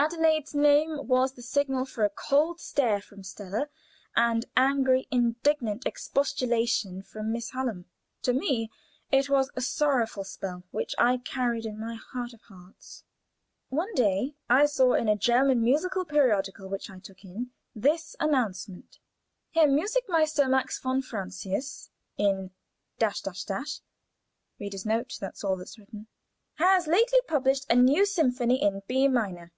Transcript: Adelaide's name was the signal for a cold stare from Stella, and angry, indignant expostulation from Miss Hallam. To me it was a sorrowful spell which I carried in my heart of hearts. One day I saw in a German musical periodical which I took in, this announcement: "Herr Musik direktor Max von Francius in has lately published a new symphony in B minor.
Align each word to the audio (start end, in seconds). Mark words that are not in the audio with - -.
Adelaide's 0.00 0.54
name 0.54 1.06
was 1.08 1.34
the 1.34 1.42
signal 1.42 1.84
for 1.84 2.06
a 2.06 2.10
cold 2.10 2.58
stare 2.58 3.02
from 3.02 3.22
Stella, 3.22 3.68
and 4.16 4.46
angry, 4.56 5.06
indignant 5.10 5.84
expostulation 5.84 7.02
from 7.02 7.30
Miss 7.30 7.50
Hallam. 7.50 7.84
To 8.22 8.32
me 8.32 8.70
it 9.12 9.28
was 9.28 9.50
a 9.54 9.60
sorrowful 9.60 10.24
spell 10.24 10.64
which 10.70 10.94
I 10.96 11.18
carried 11.18 11.66
in 11.66 11.78
my 11.78 11.96
heart 11.96 12.32
of 12.32 12.40
hearts. 12.40 13.04
One 13.68 13.94
day 13.94 14.36
I 14.48 14.64
saw 14.64 14.94
in 14.94 15.06
a 15.06 15.18
German 15.18 15.62
musical 15.62 16.06
periodical 16.06 16.66
which 16.70 16.88
I 16.88 16.98
took 16.98 17.22
in, 17.22 17.50
this 17.74 18.16
announcement: 18.18 18.98
"Herr 19.52 19.68
Musik 19.68 20.06
direktor 20.06 20.48
Max 20.48 20.78
von 20.78 21.02
Francius 21.02 21.90
in 22.16 22.52
has 22.98 23.58
lately 26.86 27.20
published 27.28 27.66
a 27.70 27.76
new 27.76 28.06
symphony 28.06 28.62
in 28.62 28.80
B 28.86 29.06
minor. 29.06 29.52